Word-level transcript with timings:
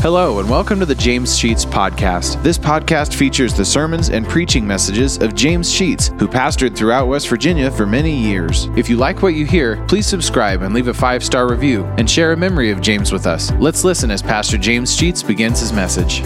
Hello, 0.00 0.38
and 0.38 0.48
welcome 0.48 0.78
to 0.78 0.86
the 0.86 0.94
James 0.94 1.36
Sheets 1.36 1.64
Podcast. 1.64 2.40
This 2.44 2.56
podcast 2.56 3.14
features 3.14 3.52
the 3.52 3.64
sermons 3.64 4.10
and 4.10 4.24
preaching 4.28 4.64
messages 4.64 5.18
of 5.18 5.34
James 5.34 5.68
Sheets, 5.68 6.12
who 6.20 6.28
pastored 6.28 6.76
throughout 6.76 7.08
West 7.08 7.28
Virginia 7.28 7.68
for 7.68 7.84
many 7.84 8.14
years. 8.14 8.66
If 8.76 8.88
you 8.88 8.96
like 8.96 9.22
what 9.22 9.34
you 9.34 9.44
hear, 9.44 9.84
please 9.86 10.06
subscribe 10.06 10.62
and 10.62 10.72
leave 10.72 10.86
a 10.86 10.94
five 10.94 11.24
star 11.24 11.50
review 11.50 11.84
and 11.98 12.08
share 12.08 12.30
a 12.30 12.36
memory 12.36 12.70
of 12.70 12.80
James 12.80 13.10
with 13.10 13.26
us. 13.26 13.50
Let's 13.54 13.82
listen 13.82 14.12
as 14.12 14.22
Pastor 14.22 14.56
James 14.56 14.94
Sheets 14.94 15.20
begins 15.20 15.58
his 15.58 15.72
message. 15.72 16.22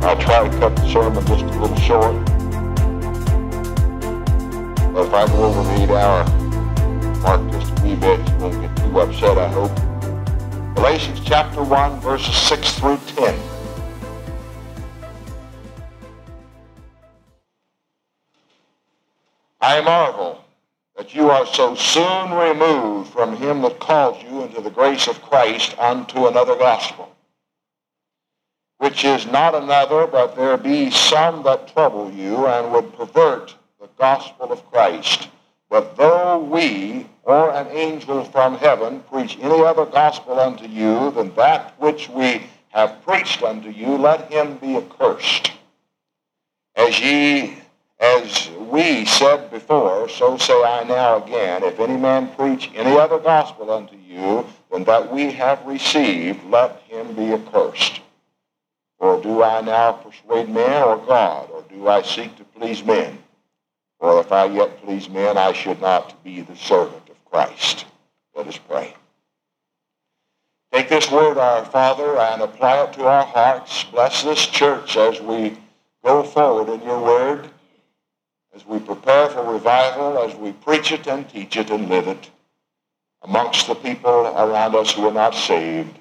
I'll 0.00 0.16
try 0.16 0.48
to 0.48 0.58
cut 0.58 0.74
the 0.76 0.90
sermon 0.90 1.26
just 1.26 1.44
a 1.44 1.60
little 1.60 1.76
short. 1.76 2.16
If 4.96 5.12
I 5.12 5.26
go 5.26 5.44
over 5.44 5.62
the 5.62 5.82
eight 5.82 5.90
hour 5.90 6.24
mark 7.20 7.52
just 7.52 7.78
a 7.78 7.82
wee 7.82 7.96
bit, 7.96 8.26
you 8.26 8.36
won't 8.36 8.62
get 8.62 8.76
too 8.78 8.98
upset, 8.98 9.36
I 9.36 9.48
hope. 9.48 9.85
Galatians 10.76 11.20
chapter 11.24 11.62
1, 11.62 12.00
verses 12.00 12.36
6 12.36 12.78
through 12.78 12.98
10. 13.16 13.34
I 19.58 19.80
marvel 19.80 20.44
that 20.94 21.14
you 21.14 21.30
are 21.30 21.46
so 21.46 21.74
soon 21.74 22.30
removed 22.30 23.10
from 23.10 23.36
him 23.36 23.62
that 23.62 23.80
called 23.80 24.22
you 24.22 24.42
into 24.42 24.60
the 24.60 24.70
grace 24.70 25.08
of 25.08 25.22
Christ 25.22 25.74
unto 25.78 26.26
another 26.26 26.56
gospel, 26.56 27.10
which 28.76 29.02
is 29.02 29.26
not 29.26 29.54
another, 29.54 30.06
but 30.06 30.36
there 30.36 30.58
be 30.58 30.90
some 30.90 31.42
that 31.44 31.72
trouble 31.72 32.12
you 32.12 32.46
and 32.46 32.70
would 32.70 32.92
pervert 32.92 33.56
the 33.80 33.88
gospel 33.98 34.52
of 34.52 34.70
Christ. 34.70 35.30
But 35.68 35.96
though 35.96 36.38
we 36.38 37.06
or 37.24 37.50
an 37.50 37.66
angel 37.68 38.24
from 38.24 38.56
heaven 38.56 39.00
preach 39.10 39.36
any 39.40 39.62
other 39.62 39.84
gospel 39.84 40.38
unto 40.38 40.66
you 40.66 41.10
than 41.10 41.34
that 41.34 41.74
which 41.80 42.08
we 42.08 42.46
have 42.68 43.02
preached 43.04 43.42
unto 43.42 43.68
you, 43.70 43.96
let 43.96 44.30
him 44.30 44.58
be 44.58 44.76
accursed. 44.76 45.50
As 46.76 47.00
ye, 47.00 47.56
as 47.98 48.50
we 48.50 49.06
said 49.06 49.50
before, 49.50 50.08
so 50.08 50.36
say 50.36 50.62
I 50.62 50.84
now 50.84 51.24
again, 51.24 51.64
if 51.64 51.80
any 51.80 51.96
man 51.96 52.32
preach 52.36 52.70
any 52.74 52.96
other 52.96 53.18
gospel 53.18 53.72
unto 53.72 53.96
you 53.96 54.46
than 54.70 54.84
that 54.84 55.12
we 55.12 55.32
have 55.32 55.64
received, 55.66 56.44
let 56.44 56.80
him 56.82 57.14
be 57.14 57.32
accursed. 57.32 58.00
For 58.98 59.20
do 59.20 59.42
I 59.42 59.62
now 59.62 59.92
persuade 59.92 60.48
men 60.48 60.82
or 60.82 60.98
God, 60.98 61.50
or 61.50 61.62
do 61.62 61.88
I 61.88 62.02
seek 62.02 62.36
to 62.36 62.44
please 62.44 62.84
men? 62.84 63.18
For 63.98 64.20
if 64.20 64.30
I 64.30 64.46
yet 64.46 64.82
please 64.82 65.08
men, 65.08 65.38
I 65.38 65.52
should 65.52 65.80
not 65.80 66.22
be 66.22 66.42
the 66.42 66.56
servant 66.56 67.08
of 67.08 67.24
Christ. 67.24 67.86
Let 68.34 68.46
us 68.46 68.58
pray. 68.58 68.94
Take 70.72 70.88
this 70.88 71.10
word, 71.10 71.38
our 71.38 71.64
Father, 71.64 72.18
and 72.18 72.42
apply 72.42 72.84
it 72.84 72.92
to 72.94 73.06
our 73.06 73.24
hearts. 73.24 73.84
Bless 73.84 74.22
this 74.22 74.46
church 74.46 74.96
as 74.96 75.20
we 75.20 75.56
go 76.04 76.22
forward 76.22 76.68
in 76.68 76.82
your 76.82 77.02
word, 77.02 77.48
as 78.54 78.66
we 78.66 78.78
prepare 78.78 79.28
for 79.28 79.42
revival, 79.42 80.18
as 80.18 80.36
we 80.36 80.52
preach 80.52 80.92
it 80.92 81.06
and 81.06 81.28
teach 81.28 81.56
it 81.56 81.70
and 81.70 81.88
live 81.88 82.08
it 82.08 82.30
amongst 83.22 83.66
the 83.66 83.74
people 83.74 84.26
around 84.26 84.74
us 84.74 84.92
who 84.92 85.06
are 85.06 85.12
not 85.12 85.34
saved. 85.34 85.98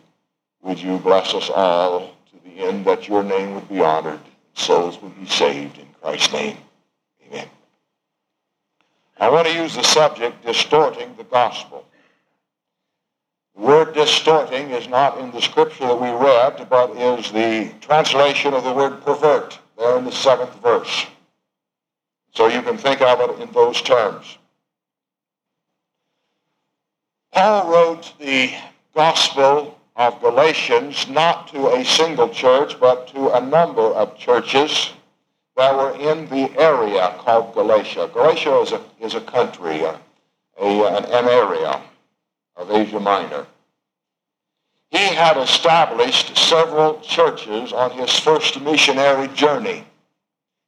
Would 0.62 0.82
you 0.82 0.98
bless 0.98 1.34
us 1.34 1.50
all 1.50 2.16
to 2.32 2.44
the 2.44 2.60
end 2.66 2.86
that 2.86 3.08
your 3.08 3.24
name 3.24 3.56
would 3.56 3.70
be 3.70 3.82
honored, 3.82 4.20
souls 4.54 5.02
would 5.02 5.20
be 5.20 5.26
saved 5.26 5.78
in 5.78 5.88
Christ's 6.02 6.34
name. 6.34 6.58
Amen. 7.28 7.48
I 9.18 9.30
want 9.30 9.48
to 9.48 9.54
use 9.54 9.76
the 9.76 9.84
subject 9.84 10.46
distorting 10.46 11.16
the 11.18 11.24
gospel. 11.24 11.86
The 13.56 13.62
word 13.62 13.94
distorting 13.94 14.72
is 14.72 14.90
not 14.90 15.18
in 15.20 15.32
the 15.32 15.42
scripture 15.42 15.88
that 15.88 16.02
we 16.02 16.10
read, 16.10 16.70
but 16.70 16.92
is 16.98 17.32
the 17.32 17.72
translation 17.80 18.54
of 18.54 18.64
the 18.64 18.74
word 18.74 19.02
pervert 19.06 19.58
there 19.78 19.98
in 19.98 20.06
the 20.06 20.12
seventh 20.12 20.62
verse. 20.62 21.06
So 22.34 22.48
you 22.48 22.62
can 22.62 22.78
think 22.78 23.02
of 23.02 23.22
it 23.22 23.40
in 23.40 23.52
those 23.54 23.82
terms. 23.82 24.38
Paul 27.32 27.72
wrote 27.72 28.14
the 28.20 28.54
gospel 28.94 29.80
of 29.96 30.20
Galatians 30.20 31.08
not 31.08 31.48
to 31.50 31.68
a 31.68 31.86
single 31.86 32.30
church, 32.30 32.78
but 32.80 33.08
to 33.10 33.30
a 33.32 33.40
number 33.40 33.82
of 33.82 34.18
churches 34.18 34.92
that 35.56 35.76
were 35.76 35.96
in 35.98 36.28
the 36.30 36.52
area 36.60 37.16
called 37.20 37.54
Galatia. 37.54 38.10
Galatia 38.14 38.60
is 38.60 38.72
a, 38.74 38.82
is 39.00 39.16
a 39.16 39.22
country, 39.22 39.86
uh, 39.86 39.98
a, 40.60 40.66
uh, 40.66 41.06
a, 41.08 41.20
an 41.20 41.26
area 41.28 41.82
of 42.58 42.72
Asia 42.72 43.00
Minor. 43.00 43.46
He 44.92 44.98
had 44.98 45.38
established 45.38 46.38
several 46.38 47.00
churches 47.02 47.74
on 47.74 47.92
his 47.92 48.18
first 48.20 48.62
missionary 48.62 49.28
journey. 49.30 49.86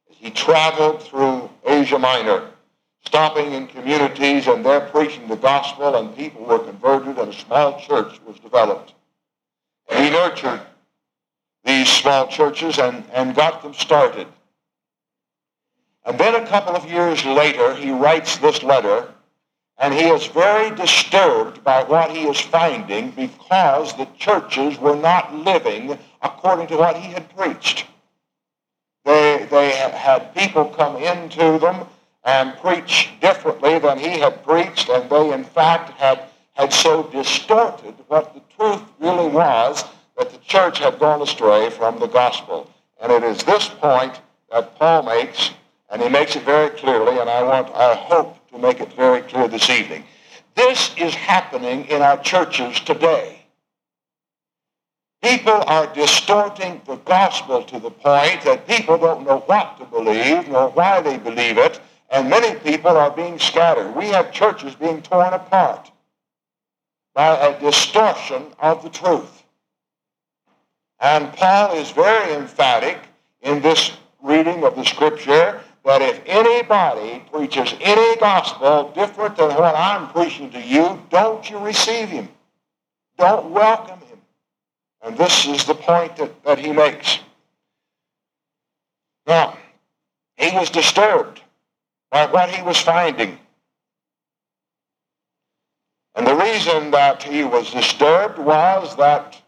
He 0.06 0.30
traveled 0.30 1.02
through 1.02 1.48
Asia 1.66 1.98
Minor, 1.98 2.50
stopping 3.04 3.52
in 3.52 3.68
communities 3.68 4.46
and 4.46 4.64
there 4.64 4.80
preaching 4.80 5.28
the 5.28 5.36
gospel, 5.36 5.96
and 5.96 6.16
people 6.16 6.44
were 6.44 6.58
converted, 6.58 7.18
and 7.18 7.32
a 7.32 7.32
small 7.32 7.80
church 7.80 8.20
was 8.26 8.38
developed. 8.40 8.94
He 9.90 10.10
nurtured 10.10 10.60
these 11.64 11.88
small 11.88 12.26
churches 12.26 12.78
and, 12.78 13.04
and 13.12 13.34
got 13.34 13.62
them 13.62 13.74
started. 13.74 14.26
And 16.08 16.18
then 16.18 16.34
a 16.36 16.46
couple 16.46 16.74
of 16.74 16.90
years 16.90 17.22
later, 17.26 17.74
he 17.74 17.90
writes 17.90 18.38
this 18.38 18.62
letter, 18.62 19.12
and 19.76 19.92
he 19.92 20.08
is 20.08 20.26
very 20.28 20.74
disturbed 20.74 21.62
by 21.62 21.84
what 21.84 22.10
he 22.10 22.22
is 22.22 22.40
finding 22.40 23.10
because 23.10 23.94
the 23.94 24.08
churches 24.16 24.78
were 24.78 24.96
not 24.96 25.34
living 25.34 25.98
according 26.22 26.68
to 26.68 26.78
what 26.78 26.96
he 26.96 27.12
had 27.12 27.36
preached. 27.36 27.84
They, 29.04 29.46
they 29.50 29.72
had 29.72 30.34
people 30.34 30.64
come 30.64 30.96
into 30.96 31.58
them 31.58 31.86
and 32.24 32.56
preach 32.56 33.10
differently 33.20 33.78
than 33.78 33.98
he 33.98 34.18
had 34.18 34.42
preached, 34.42 34.88
and 34.88 35.10
they, 35.10 35.32
in 35.34 35.44
fact, 35.44 35.90
had, 35.90 36.22
had 36.54 36.72
so 36.72 37.02
distorted 37.02 37.94
what 38.06 38.32
the 38.32 38.40
truth 38.56 38.82
really 38.98 39.28
was 39.28 39.84
that 40.16 40.30
the 40.30 40.38
church 40.38 40.78
had 40.78 40.98
gone 40.98 41.20
astray 41.20 41.68
from 41.68 41.98
the 41.98 42.08
gospel. 42.08 42.70
And 42.98 43.12
it 43.12 43.22
is 43.22 43.44
this 43.44 43.68
point 43.68 44.18
that 44.50 44.74
Paul 44.78 45.02
makes 45.02 45.50
and 45.90 46.02
he 46.02 46.08
makes 46.08 46.36
it 46.36 46.42
very 46.44 46.70
clearly, 46.70 47.18
and 47.18 47.30
I 47.30 47.42
want, 47.42 47.74
I 47.74 47.94
hope 47.94 48.36
to 48.50 48.58
make 48.58 48.80
it 48.80 48.92
very 48.92 49.22
clear 49.22 49.48
this 49.48 49.70
evening. 49.70 50.04
This 50.54 50.94
is 50.96 51.14
happening 51.14 51.84
in 51.86 52.02
our 52.02 52.18
churches 52.18 52.80
today. 52.80 53.46
People 55.22 55.62
are 55.66 55.92
distorting 55.94 56.80
the 56.86 56.96
gospel 56.96 57.62
to 57.64 57.80
the 57.80 57.90
point 57.90 58.42
that 58.42 58.66
people 58.66 58.98
don't 58.98 59.26
know 59.26 59.38
what 59.46 59.78
to 59.78 59.84
believe 59.84 60.48
nor 60.48 60.70
why 60.70 61.00
they 61.00 61.16
believe 61.16 61.58
it, 61.58 61.80
and 62.10 62.30
many 62.30 62.58
people 62.60 62.96
are 62.96 63.10
being 63.10 63.38
scattered. 63.38 63.94
We 63.96 64.06
have 64.08 64.32
churches 64.32 64.74
being 64.74 65.02
torn 65.02 65.32
apart 65.32 65.90
by 67.14 67.36
a 67.36 67.60
distortion 67.60 68.46
of 68.60 68.82
the 68.82 68.90
truth. 68.90 69.42
And 71.00 71.32
Paul 71.32 71.76
is 71.76 71.90
very 71.90 72.34
emphatic 72.34 72.98
in 73.42 73.60
this 73.60 73.92
reading 74.22 74.64
of 74.64 74.76
the 74.76 74.84
scripture 74.84 75.60
that 75.84 76.02
if 76.02 76.20
anybody 76.26 77.24
preaches 77.32 77.74
any 77.80 78.16
gospel 78.16 78.92
different 78.94 79.36
than 79.36 79.50
what 79.50 79.74
I'm 79.74 80.08
preaching 80.10 80.50
to 80.50 80.60
you, 80.60 81.00
don't 81.10 81.48
you 81.48 81.58
receive 81.58 82.08
him. 82.08 82.28
Don't 83.16 83.50
welcome 83.50 84.00
him. 84.00 84.18
And 85.02 85.16
this 85.16 85.46
is 85.46 85.64
the 85.64 85.74
point 85.74 86.16
that, 86.16 86.42
that 86.44 86.58
he 86.58 86.72
makes. 86.72 87.20
Now, 89.26 89.56
he 90.36 90.54
was 90.54 90.70
disturbed 90.70 91.40
by 92.10 92.26
what 92.26 92.50
he 92.50 92.62
was 92.62 92.78
finding. 92.78 93.38
And 96.14 96.26
the 96.26 96.34
reason 96.34 96.90
that 96.90 97.22
he 97.22 97.44
was 97.44 97.70
disturbed 97.70 98.38
was 98.38 98.96
that 98.96 99.40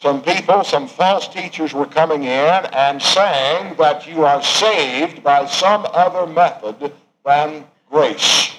some 0.00 0.22
people, 0.22 0.62
some 0.62 0.86
false 0.86 1.26
teachers 1.26 1.74
were 1.74 1.86
coming 1.86 2.22
in 2.22 2.64
and 2.72 3.02
saying 3.02 3.74
that 3.78 4.06
you 4.06 4.24
are 4.24 4.42
saved 4.42 5.24
by 5.24 5.46
some 5.46 5.86
other 5.92 6.26
method 6.32 6.92
than 7.24 7.64
grace. 7.90 8.54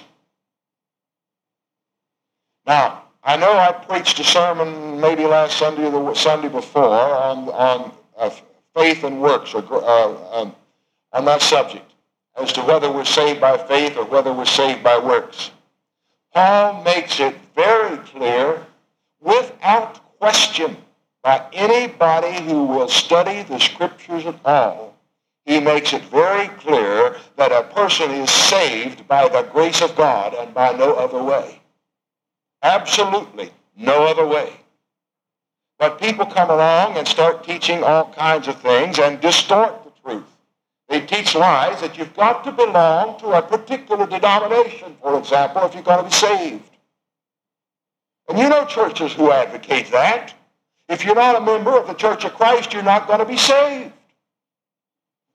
Now, 2.66 3.04
I 3.24 3.36
know 3.36 3.52
I 3.52 3.72
preached 3.72 4.18
a 4.20 4.24
sermon 4.24 5.00
maybe 5.00 5.24
last 5.24 5.56
Sunday 5.56 5.86
or 5.86 5.90
the 5.90 6.14
Sunday 6.14 6.48
before 6.48 6.84
on, 6.84 7.48
on 7.48 7.92
uh, 8.18 8.30
faith 8.74 9.04
and 9.04 9.20
works, 9.20 9.54
or 9.54 9.64
uh, 9.72 10.40
um, 10.42 10.54
on 11.12 11.24
that 11.24 11.42
subject, 11.42 11.90
as 12.36 12.52
to 12.52 12.60
whether 12.62 12.92
we're 12.92 13.04
saved 13.04 13.40
by 13.40 13.56
faith 13.56 13.96
or 13.96 14.04
whether 14.04 14.32
we're 14.32 14.44
saved 14.44 14.82
by 14.82 14.98
works. 14.98 15.50
Paul 16.32 16.82
makes 16.82 17.18
it 17.18 17.34
very 17.56 17.96
clear, 17.98 18.64
without 19.20 20.18
question, 20.18 20.76
by 21.22 21.44
anybody 21.52 22.42
who 22.44 22.64
will 22.64 22.88
study 22.88 23.42
the 23.42 23.58
scriptures 23.58 24.26
at 24.26 24.40
all, 24.44 24.96
he 25.44 25.60
makes 25.60 25.92
it 25.92 26.02
very 26.04 26.48
clear 26.58 27.16
that 27.36 27.52
a 27.52 27.74
person 27.74 28.10
is 28.10 28.30
saved 28.30 29.06
by 29.08 29.28
the 29.28 29.42
grace 29.42 29.82
of 29.82 29.96
God 29.96 30.34
and 30.34 30.54
by 30.54 30.72
no 30.72 30.94
other 30.94 31.22
way. 31.22 31.60
Absolutely 32.62 33.50
no 33.76 34.06
other 34.06 34.26
way. 34.26 34.52
But 35.78 35.98
people 35.98 36.26
come 36.26 36.50
along 36.50 36.98
and 36.98 37.08
start 37.08 37.42
teaching 37.42 37.82
all 37.82 38.12
kinds 38.12 38.48
of 38.48 38.60
things 38.60 38.98
and 38.98 39.20
distort 39.20 39.82
the 39.84 39.90
truth. 40.02 40.36
They 40.88 41.00
teach 41.00 41.34
lies 41.34 41.80
that 41.80 41.96
you've 41.96 42.14
got 42.14 42.44
to 42.44 42.52
belong 42.52 43.18
to 43.20 43.28
a 43.28 43.42
particular 43.42 44.06
denomination, 44.06 44.96
for 45.00 45.18
example, 45.18 45.64
if 45.64 45.74
you're 45.74 45.82
going 45.82 46.04
to 46.04 46.04
be 46.04 46.10
saved. 46.10 46.70
And 48.28 48.38
you 48.38 48.48
know 48.48 48.66
churches 48.66 49.12
who 49.12 49.32
advocate 49.32 49.90
that. 49.90 50.34
If 50.90 51.04
you're 51.04 51.14
not 51.14 51.36
a 51.36 51.40
member 51.40 51.70
of 51.78 51.86
the 51.86 51.94
Church 51.94 52.24
of 52.24 52.34
Christ, 52.34 52.72
you're 52.72 52.82
not 52.82 53.06
going 53.06 53.20
to 53.20 53.24
be 53.24 53.36
saved. 53.36 53.92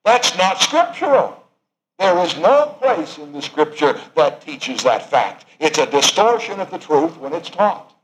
That's 0.03 0.37
not 0.37 0.61
scriptural. 0.61 1.41
There 1.97 2.19
is 2.19 2.37
no 2.37 2.75
place 2.81 3.17
in 3.17 3.31
the 3.31 3.41
scripture 3.41 3.97
that 4.17 4.41
teaches 4.41 4.83
that 4.83 5.09
fact. 5.09 5.45
It's 5.61 5.77
a 5.77 5.85
distortion 5.85 6.59
of 6.59 6.69
the 6.69 6.77
truth 6.77 7.17
when 7.17 7.31
it's 7.31 7.49
taught. 7.49 7.95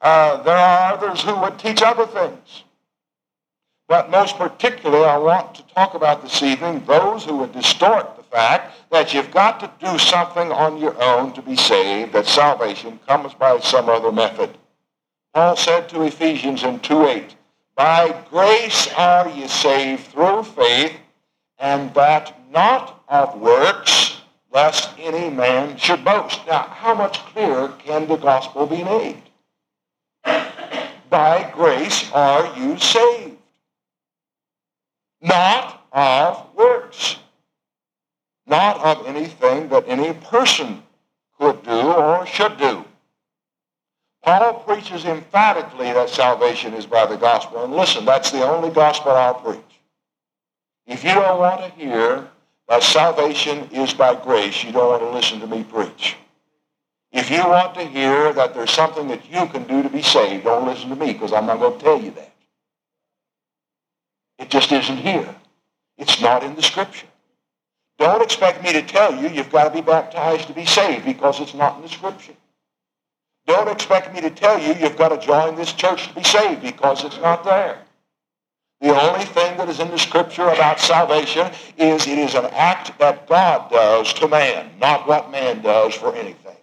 Uh, 0.00 0.40
there 0.44 0.56
are 0.56 0.92
others 0.92 1.20
who 1.22 1.34
would 1.40 1.58
teach 1.58 1.82
other 1.82 2.06
things. 2.06 2.62
But 3.88 4.10
most 4.10 4.36
particularly, 4.36 5.04
I 5.04 5.18
want 5.18 5.56
to 5.56 5.62
talk 5.74 5.94
about 5.94 6.22
this 6.22 6.44
evening 6.44 6.84
those 6.86 7.24
who 7.24 7.38
would 7.38 7.52
distort 7.52 8.16
the 8.16 8.22
fact 8.22 8.72
that 8.92 9.12
you've 9.12 9.32
got 9.32 9.58
to 9.60 9.70
do 9.84 9.98
something 9.98 10.52
on 10.52 10.78
your 10.78 11.00
own 11.02 11.32
to 11.32 11.42
be 11.42 11.56
saved, 11.56 12.12
that 12.12 12.26
salvation 12.26 13.00
comes 13.08 13.34
by 13.34 13.58
some 13.58 13.88
other 13.88 14.12
method. 14.12 14.56
Paul 15.36 15.54
said 15.54 15.90
to 15.90 16.00
Ephesians 16.00 16.64
in 16.64 16.80
2.8, 16.80 17.34
By 17.74 18.24
grace 18.30 18.88
are 18.96 19.28
ye 19.28 19.46
saved 19.46 20.06
through 20.06 20.44
faith, 20.44 20.96
and 21.58 21.92
that 21.92 22.34
not 22.50 23.02
of 23.06 23.38
works, 23.38 24.22
lest 24.50 24.98
any 24.98 25.28
man 25.28 25.76
should 25.76 26.02
boast. 26.06 26.40
Now, 26.46 26.62
how 26.62 26.94
much 26.94 27.18
clearer 27.18 27.68
can 27.84 28.08
the 28.08 28.16
gospel 28.16 28.66
be 28.66 28.82
made? 28.82 29.20
By 31.10 31.50
grace 31.52 32.10
are 32.12 32.56
you 32.56 32.78
saved, 32.78 33.36
not 35.20 35.86
of 35.92 36.46
works, 36.54 37.16
not 38.46 38.80
of 38.80 39.06
anything 39.06 39.68
that 39.68 39.84
any 39.86 40.14
person 40.14 40.82
could 41.38 41.62
do 41.62 41.92
or 41.92 42.24
should 42.24 42.56
do. 42.56 42.86
Paul 44.26 44.54
preaches 44.66 45.04
emphatically 45.04 45.92
that 45.92 46.10
salvation 46.10 46.74
is 46.74 46.84
by 46.84 47.06
the 47.06 47.14
gospel. 47.14 47.62
And 47.62 47.72
listen, 47.72 48.04
that's 48.04 48.32
the 48.32 48.42
only 48.42 48.70
gospel 48.70 49.12
I'll 49.12 49.34
preach. 49.34 49.60
If 50.84 51.04
you 51.04 51.14
don't 51.14 51.38
want 51.38 51.62
to 51.62 51.70
hear 51.70 52.26
that 52.68 52.82
salvation 52.82 53.68
is 53.70 53.94
by 53.94 54.16
grace, 54.16 54.64
you 54.64 54.72
don't 54.72 54.88
want 54.88 55.02
to 55.02 55.10
listen 55.10 55.38
to 55.38 55.46
me 55.46 55.62
preach. 55.62 56.16
If 57.12 57.30
you 57.30 57.38
want 57.38 57.76
to 57.76 57.84
hear 57.84 58.32
that 58.32 58.52
there's 58.52 58.72
something 58.72 59.06
that 59.08 59.30
you 59.30 59.46
can 59.46 59.62
do 59.62 59.84
to 59.84 59.88
be 59.88 60.02
saved, 60.02 60.42
don't 60.42 60.66
listen 60.66 60.88
to 60.88 60.96
me 60.96 61.12
because 61.12 61.32
I'm 61.32 61.46
not 61.46 61.60
going 61.60 61.78
to 61.78 61.84
tell 61.84 62.02
you 62.02 62.10
that. 62.10 62.32
It 64.40 64.50
just 64.50 64.72
isn't 64.72 64.96
here. 64.96 65.36
It's 65.98 66.20
not 66.20 66.42
in 66.42 66.56
the 66.56 66.62
scripture. 66.62 67.06
Don't 67.96 68.22
expect 68.22 68.64
me 68.64 68.72
to 68.72 68.82
tell 68.82 69.14
you 69.14 69.28
you've 69.28 69.52
got 69.52 69.68
to 69.68 69.70
be 69.70 69.82
baptized 69.82 70.48
to 70.48 70.52
be 70.52 70.66
saved 70.66 71.04
because 71.04 71.38
it's 71.38 71.54
not 71.54 71.76
in 71.76 71.82
the 71.82 71.88
scripture. 71.88 72.34
Don't 73.46 73.68
expect 73.68 74.12
me 74.12 74.20
to 74.20 74.30
tell 74.30 74.58
you 74.58 74.74
you've 74.74 74.96
got 74.96 75.08
to 75.08 75.24
join 75.24 75.54
this 75.54 75.72
church 75.72 76.08
to 76.08 76.14
be 76.14 76.24
saved 76.24 76.62
because 76.62 77.04
it's 77.04 77.18
not 77.18 77.44
there. 77.44 77.78
The 78.80 79.00
only 79.00 79.24
thing 79.24 79.56
that 79.56 79.68
is 79.68 79.80
in 79.80 79.90
the 79.90 79.98
scripture 79.98 80.48
about 80.48 80.80
salvation 80.80 81.50
is 81.78 82.06
it 82.06 82.18
is 82.18 82.34
an 82.34 82.46
act 82.46 82.98
that 82.98 83.26
God 83.26 83.70
does 83.70 84.12
to 84.14 84.28
man, 84.28 84.70
not 84.78 85.08
what 85.08 85.30
man 85.30 85.62
does 85.62 85.94
for 85.94 86.14
anything. 86.14 86.56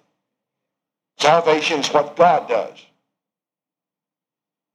Salvation 1.18 1.80
is 1.80 1.88
what 1.88 2.16
God 2.16 2.48
does. 2.48 2.86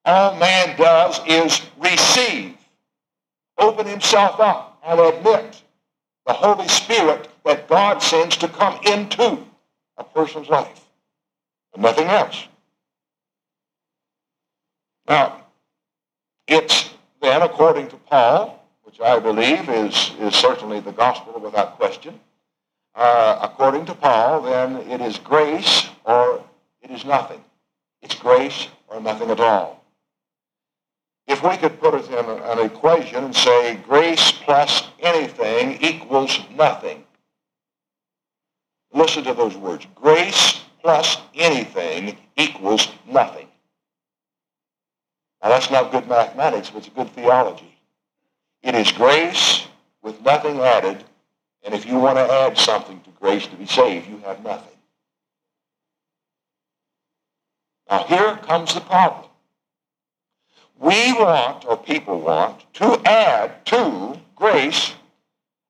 All 0.04 0.36
man 0.36 0.76
does 0.76 1.20
is 1.26 1.60
receive, 1.78 2.56
open 3.58 3.86
himself 3.86 4.40
up, 4.40 4.80
and 4.84 4.98
admit 4.98 5.62
the 6.26 6.32
Holy 6.32 6.66
Spirit 6.68 7.28
that 7.44 7.68
God 7.68 8.02
sends 8.02 8.36
to 8.38 8.48
come 8.48 8.80
into 8.86 9.38
a 9.96 10.04
person's 10.04 10.48
life, 10.48 10.87
nothing 11.78 12.08
else. 12.08 12.46
Now, 15.08 15.46
it's 16.46 16.90
then, 17.20 17.42
according 17.42 17.88
to 17.88 17.96
Paul, 17.96 18.62
which 18.82 19.00
I 19.00 19.18
believe 19.18 19.68
is, 19.68 20.12
is 20.20 20.34
certainly 20.34 20.80
the 20.80 20.92
gospel 20.92 21.40
without 21.40 21.76
question, 21.76 22.18
uh, 22.94 23.38
according 23.42 23.86
to 23.86 23.94
Paul, 23.94 24.42
then 24.42 24.76
it 24.90 25.00
is 25.00 25.18
grace 25.18 25.88
or 26.04 26.42
it 26.82 26.90
is 26.90 27.04
nothing. 27.04 27.42
It's 28.02 28.14
grace 28.14 28.68
or 28.88 29.00
nothing 29.00 29.30
at 29.30 29.40
all. 29.40 29.84
If 31.26 31.42
we 31.42 31.56
could 31.58 31.78
put 31.78 31.94
it 31.94 32.08
in 32.08 32.24
an 32.24 32.58
equation 32.58 33.24
and 33.24 33.36
say 33.36 33.76
grace 33.86 34.32
plus 34.32 34.88
anything 35.00 35.78
equals 35.82 36.38
nothing. 36.56 37.04
Listen 38.92 39.24
to 39.24 39.34
those 39.34 39.56
words. 39.56 39.86
Grace 39.94 40.60
plus 40.82 41.18
anything 41.34 42.16
equals 42.36 42.88
nothing. 43.06 43.46
Now 45.42 45.50
that's 45.50 45.70
not 45.70 45.92
good 45.92 46.08
mathematics, 46.08 46.70
but 46.70 46.78
it's 46.78 46.88
good 46.88 47.10
theology. 47.10 47.78
It 48.62 48.74
is 48.74 48.90
grace 48.92 49.66
with 50.02 50.20
nothing 50.22 50.58
added, 50.60 51.04
and 51.62 51.74
if 51.74 51.86
you 51.86 51.98
want 51.98 52.16
to 52.16 52.32
add 52.32 52.58
something 52.58 53.00
to 53.00 53.10
grace 53.20 53.46
to 53.46 53.56
be 53.56 53.66
saved, 53.66 54.08
you 54.08 54.18
have 54.24 54.42
nothing. 54.42 54.76
Now 57.90 58.04
here 58.04 58.36
comes 58.42 58.74
the 58.74 58.80
problem. 58.80 59.28
We 60.80 61.12
want, 61.14 61.64
or 61.64 61.76
people 61.76 62.20
want, 62.20 62.72
to 62.74 63.00
add 63.04 63.66
to 63.66 64.20
grace 64.36 64.92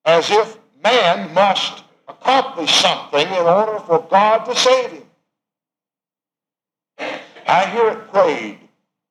as 0.04 0.30
if 0.30 0.58
man 0.82 1.32
must 1.32 1.82
accomplish 2.08 2.74
something 2.74 3.26
in 3.26 3.46
order 3.46 3.78
for 3.80 4.06
God 4.10 4.44
to 4.44 4.56
save 4.56 4.90
him. 4.90 5.02
I 7.46 7.66
hear 7.66 7.88
it 7.90 8.10
prayed 8.12 8.58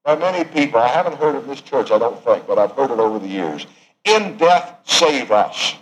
by 0.04 0.16
many 0.16 0.44
people. 0.44 0.80
I 0.80 0.88
haven't 0.88 1.18
heard 1.18 1.36
it 1.36 1.44
in 1.44 1.48
this 1.48 1.62
church, 1.62 1.92
I 1.92 1.98
don't 2.00 2.24
think, 2.24 2.48
but 2.48 2.58
I've 2.58 2.72
heard 2.72 2.92
it 2.92 3.00
over 3.00 3.20
the 3.20 3.28
years. 3.28 3.66
In 4.04 4.38
death, 4.38 4.80
save 4.86 5.32
us. 5.32 5.76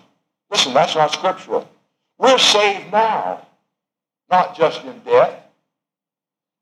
Listen, 0.49 0.73
that's 0.73 0.95
not 0.95 1.11
scriptural. 1.11 1.69
We're 2.17 2.37
saved 2.37 2.91
now, 2.91 3.45
not 4.29 4.55
just 4.57 4.83
in 4.85 4.99
death. 4.99 5.41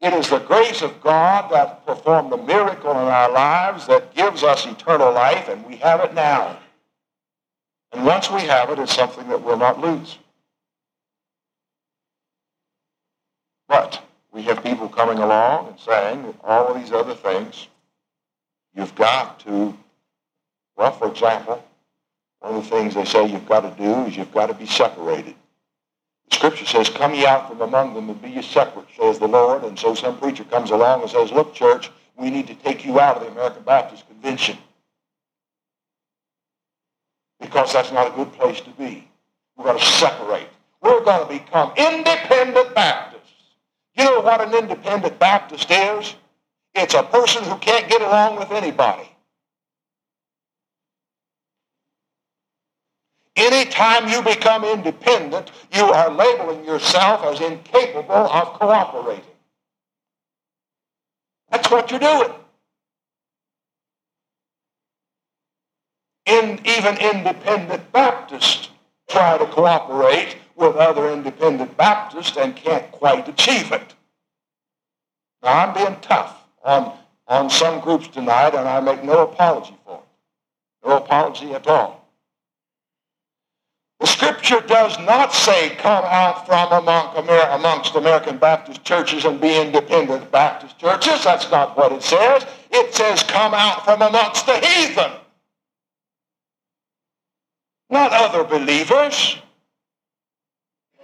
It 0.02 0.14
is 0.14 0.30
the 0.30 0.40
grace 0.40 0.82
of 0.82 1.02
God 1.02 1.50
that 1.52 1.86
performed 1.86 2.32
the 2.32 2.38
miracle 2.38 2.92
in 2.92 2.98
our 2.98 3.32
lives 3.32 3.88
that 3.88 4.14
gives 4.14 4.44
us 4.44 4.66
eternal 4.66 5.14
life, 5.14 5.48
and 5.48 5.66
we 5.66 5.78
have 5.78 6.02
it 6.02 6.14
now. 6.14 6.58
And 7.94 8.06
once 8.06 8.30
we 8.30 8.42
have 8.42 8.70
it, 8.72 8.80
it's 8.80 8.96
something 8.96 9.28
that 9.30 9.42
we'll 9.42 9.58
not 9.58 9.80
lose. 9.80 10.18
But 13.74 14.04
we 14.32 14.44
have 14.44 14.64
people 14.64 14.88
coming 14.88 15.18
along 15.18 15.70
and 15.70 15.80
saying 15.80 16.38
all 16.44 16.68
of 16.68 16.80
these 16.80 16.92
other 16.92 17.16
things. 17.16 17.70
You've 18.76 18.94
got 18.94 19.40
to, 19.40 19.76
well, 20.78 20.92
for 20.92 21.10
example, 21.10 21.66
one 22.40 22.54
of 22.54 22.64
the 22.64 22.70
things 22.70 22.94
they 22.94 23.04
say 23.04 23.26
you've 23.26 23.48
got 23.48 23.62
to 23.62 23.84
do 23.84 24.06
is 24.06 24.16
you've 24.16 24.32
got 24.32 24.46
to 24.46 24.54
be 24.54 24.68
separated. 24.68 25.34
The 26.30 26.36
scripture 26.36 26.66
says, 26.66 26.88
Come 26.88 27.16
ye 27.16 27.26
out 27.26 27.50
from 27.50 27.62
among 27.62 27.96
them 27.96 28.12
and 28.12 28.22
be 28.22 28.30
ye 28.30 28.44
separate, 28.44 28.86
says 28.96 29.18
the 29.18 29.28
Lord. 29.28 29.64
And 29.64 29.78
so 29.80 29.96
some 29.96 30.20
preacher 30.20 30.44
comes 30.44 30.70
along 30.70 31.02
and 31.02 31.10
says, 31.10 31.32
Look, 31.32 31.56
church, 31.56 31.90
we 32.16 32.30
need 32.30 32.46
to 32.46 32.56
take 32.56 32.86
you 32.86 33.00
out 33.00 33.18
of 33.18 33.24
the 33.24 33.30
American 33.30 33.64
Baptist 33.64 34.08
Convention. 34.08 34.60
Because 37.40 37.74
that's 37.74 37.92
not 37.92 38.14
a 38.14 38.16
good 38.16 38.32
place 38.34 38.62
to 38.62 38.70
be. 38.70 39.08
We're 39.58 39.66
going 39.66 39.80
to 39.80 39.86
separate. 39.86 40.50
We're 40.80 41.04
going 41.04 41.28
to 41.28 41.44
become 41.44 41.72
independent 41.76 42.76
Baptists. 42.76 43.13
You 43.96 44.06
know 44.06 44.22
what 44.22 44.42
an 44.42 44.54
independent 44.54 45.20
Baptist 45.20 45.70
is? 45.70 46.16
It's 46.74 46.94
a 46.94 47.04
person 47.04 47.44
who 47.44 47.56
can't 47.58 47.88
get 47.88 48.02
along 48.02 48.38
with 48.38 48.52
anybody. 48.52 49.08
Anytime 53.36 54.08
you 54.10 54.22
become 54.22 54.64
independent, 54.64 55.52
you 55.72 55.84
are 55.86 56.10
labeling 56.10 56.66
yourself 56.66 57.24
as 57.26 57.42
incapable 57.42 58.14
of 58.14 58.54
cooperating. 58.60 59.24
That's 61.52 61.70
what 61.70 61.90
you're 61.90 62.00
doing. 62.00 62.32
In, 66.26 66.60
even 66.66 66.98
independent 66.98 67.92
Baptists 67.92 68.70
try 69.10 69.38
to 69.38 69.46
cooperate 69.48 70.38
with 70.56 70.76
other 70.76 71.10
independent 71.10 71.76
Baptists 71.78 72.38
and 72.38 72.56
can't 72.56 72.92
quite 72.92 73.28
achieve 73.28 73.72
it. 73.72 73.96
Now, 75.42 75.68
I'm 75.68 75.74
being 75.74 76.00
tough 76.02 76.44
on, 76.64 76.94
on 77.28 77.50
some 77.50 77.82
groups 77.82 78.08
tonight, 78.08 78.56
and 78.56 78.68
I 78.68 78.80
make 78.80 79.04
no 79.04 79.24
apology 79.24 79.76
for 79.86 79.98
it. 79.98 80.88
No 80.88 80.98
apology 80.98 81.54
at 81.54 81.68
all. 81.68 82.04
The 84.00 84.08
scripture 84.08 84.60
does 84.60 85.00
not 85.00 85.34
say 85.34 85.76
come 85.78 86.04
out 86.06 86.46
from 86.46 86.72
among, 86.74 87.16
amongst 87.18 87.96
American 87.96 88.38
Baptist 88.38 88.84
churches 88.84 89.24
and 89.24 89.40
be 89.40 89.58
independent 89.58 90.30
Baptist 90.30 90.78
churches. 90.78 91.24
That's 91.24 91.50
not 91.50 91.78
what 91.78 91.94
it 91.94 92.04
says. 92.04 92.46
It 92.70 92.94
says, 92.94 93.24
come 93.24 93.54
out 93.54 93.86
from 93.86 94.02
amongst 94.02 94.46
the 94.46 94.58
heathen. 94.58 95.12
Not 97.90 98.12
other 98.12 98.44
believers. 98.44 99.38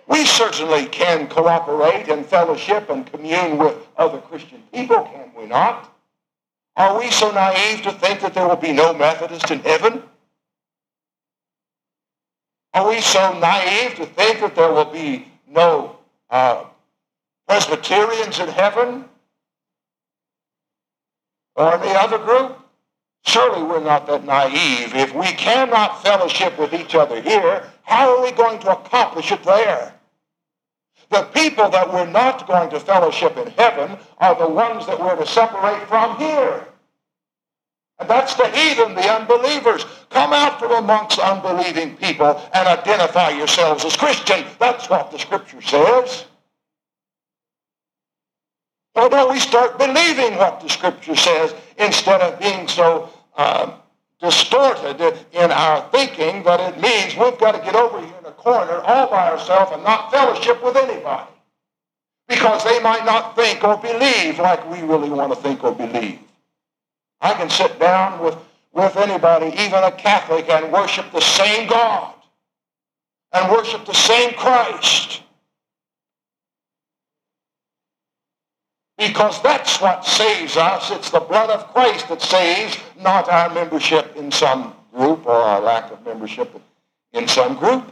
We 0.10 0.26
certainly 0.26 0.88
can 0.88 1.28
cooperate 1.28 2.10
and 2.10 2.26
fellowship 2.26 2.90
and 2.90 3.10
commune 3.10 3.60
with 3.60 3.76
other 3.96 4.18
Christian 4.18 4.64
people, 4.74 5.04
can 5.04 5.32
we 5.38 5.46
not? 5.46 5.96
Are 6.76 6.98
we 6.98 7.12
so 7.12 7.32
naive 7.32 7.84
to 7.84 7.92
think 7.92 8.22
that 8.22 8.34
there 8.34 8.48
will 8.48 8.56
be 8.56 8.74
no 8.74 8.92
Methodist 8.94 9.52
in 9.52 9.60
heaven? 9.60 10.02
Are 12.74 12.90
we 12.90 13.02
so 13.02 13.38
naive 13.38 13.96
to 13.96 14.06
think 14.08 14.40
that 14.40 14.56
there 14.56 14.72
will 14.72 14.86
be 14.86 15.28
no 15.48 15.98
uh, 16.32 16.64
Presbyterians 17.48 18.40
in 18.40 18.48
heaven? 18.48 19.06
Or 21.56 21.76
any 21.76 21.96
other 21.96 22.18
group? 22.18 22.58
Surely 23.26 23.62
we're 23.62 23.84
not 23.84 24.08
that 24.08 24.24
naive. 24.24 24.96
If 24.96 25.14
we 25.14 25.28
cannot 25.28 26.02
fellowship 26.02 26.58
with 26.58 26.74
each 26.74 26.96
other 26.96 27.22
here, 27.22 27.70
how 27.84 28.18
are 28.18 28.24
we 28.24 28.32
going 28.32 28.60
to 28.62 28.72
accomplish 28.72 29.32
it 29.32 29.44
there? 29.44 29.94
The 31.10 31.24
people 31.34 31.70
that 31.70 31.92
we're 31.92 32.10
not 32.10 32.48
going 32.48 32.70
to 32.70 32.80
fellowship 32.80 33.36
in 33.38 33.48
heaven 33.52 33.98
are 34.20 34.36
the 34.36 34.48
ones 34.48 34.86
that 34.86 35.00
we're 35.00 35.16
to 35.16 35.26
separate 35.26 35.88
from 35.88 36.18
here. 36.18 36.68
And 38.00 38.10
that's 38.10 38.36
the 38.36 38.48
heathen, 38.48 38.96
the 38.96 39.10
unbelievers. 39.10 39.86
Come 40.10 40.34
out 40.34 40.60
from 40.60 40.72
amongst 40.72 41.20
unbelieving 41.20 41.98
people 41.98 42.42
and 42.54 42.68
identify 42.68 43.30
yourselves 43.30 43.84
as 43.86 43.96
Christian. 43.96 44.46
That's 44.60 44.90
what 44.90 45.12
the 45.12 45.18
scripture 45.18 45.62
says. 45.62 46.26
Why 48.94 49.10
don't 49.10 49.32
we 49.32 49.40
start 49.40 49.78
believing 49.78 50.38
what 50.38 50.62
the 50.62 50.70
scripture 50.70 51.16
says 51.16 51.54
instead 51.78 52.22
of 52.22 52.40
being 52.40 52.68
so 52.68 53.10
uh, 53.36 53.78
distorted 54.22 55.18
in 55.32 55.52
our 55.52 55.90
thinking 55.92 56.44
that 56.44 56.60
it 56.60 56.82
means 56.82 57.16
we've 57.16 57.40
got 57.40 57.54
to 57.54 57.62
get 57.64 57.76
over 57.76 58.00
here 58.00 58.19
corner 58.40 58.82
all 58.82 59.10
by 59.10 59.28
herself 59.28 59.72
and 59.74 59.84
not 59.84 60.12
fellowship 60.12 60.64
with 60.64 60.76
anybody 60.76 61.30
because 62.28 62.64
they 62.64 62.80
might 62.80 63.06
not 63.06 63.36
think 63.36 63.64
or 63.64 63.78
believe 63.78 64.40
like 64.40 64.70
we 64.70 64.82
really 64.82 65.10
want 65.10 65.34
to 65.34 65.40
think 65.42 65.64
or 65.64 65.74
believe. 65.74 66.20
I 67.22 67.34
can 67.34 67.50
sit 67.50 67.80
down 67.80 68.24
with, 68.24 68.38
with 68.72 68.96
anybody, 68.96 69.48
even 69.48 69.84
a 69.84 69.92
Catholic, 69.92 70.48
and 70.50 70.72
worship 70.72 71.12
the 71.12 71.22
same 71.22 71.68
God 71.68 72.14
and 73.32 73.52
worship 73.52 73.86
the 73.86 73.94
same 73.94 74.34
Christ. 74.34 75.22
Because 78.98 79.42
that's 79.42 79.80
what 79.82 80.06
saves 80.06 80.58
us. 80.58 80.92
It's 80.92 81.10
the 81.10 81.20
blood 81.22 81.50
of 81.50 81.68
Christ 81.74 82.10
that 82.10 82.22
saves, 82.22 82.78
not 83.00 83.30
our 83.30 83.54
membership 83.54 84.16
in 84.18 84.32
some 84.32 84.76
group 84.94 85.26
or 85.26 85.34
our 85.34 85.62
lack 85.62 85.92
of 85.92 86.04
membership 86.06 86.54
in 87.14 87.28
some 87.28 87.56
group. 87.56 87.92